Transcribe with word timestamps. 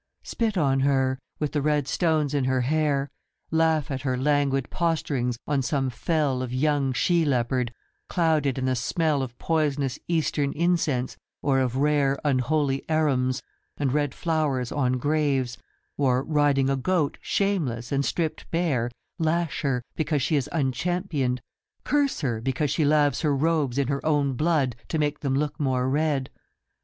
Spit 0.23 0.57
on 0.57 0.79
her, 0.79 1.19
with 1.37 1.51
the 1.51 1.61
red 1.61 1.87
stones 1.87 2.33
in 2.33 2.45
her 2.45 2.61
hair; 2.61 3.11
Laugh 3.51 3.91
at 3.91 4.01
her 4.01 4.17
languid 4.17 4.71
posturings 4.71 5.37
on 5.45 5.61
some 5.61 5.91
fell 5.91 6.41
Of 6.41 6.51
young 6.51 6.91
she 6.91 7.23
leopard; 7.23 7.71
clouded 8.09 8.57
in 8.57 8.65
the 8.65 8.75
smell 8.75 9.21
Of 9.21 9.37
poisonous 9.37 9.99
Eastern 10.07 10.53
incense, 10.53 11.17
or 11.43 11.59
of 11.59 11.75
rare 11.75 12.17
Unholy 12.25 12.83
arums, 12.89 13.43
and 13.77 13.93
red 13.93 14.15
flowers 14.15 14.71
on 14.71 14.93
graves, 14.93 15.59
Or, 15.97 16.23
riding 16.23 16.67
a 16.67 16.75
goat 16.75 17.19
shameless 17.21 17.91
and 17.91 18.03
stripped 18.03 18.49
bare 18.49 18.89
Lash 19.19 19.61
her, 19.61 19.83
because 19.95 20.23
she 20.23 20.35
is 20.35 20.49
unchampioned; 20.51 21.43
Curse 21.83 22.21
her, 22.21 22.41
because 22.41 22.71
she 22.71 22.83
laves 22.83 23.21
Her 23.21 23.35
robes 23.35 23.77
in 23.77 23.87
her 23.87 24.03
own 24.03 24.33
blood 24.33 24.75
to 24.87 24.97
make 24.97 25.19
them 25.19 25.35
look 25.35 25.59
more 25.59 25.87
red. 25.87 26.31
73 26.33 26.33
Pandemos. 26.33 26.37